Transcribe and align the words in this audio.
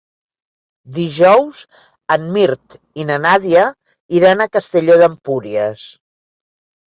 Dijous 0.93 1.59
en 2.15 2.23
Mirt 2.37 2.77
i 3.03 3.05
na 3.09 3.17
Nàdia 3.25 3.65
iran 4.21 4.41
a 4.41 4.49
Castelló 4.57 4.95
d'Empúries. 5.03 5.85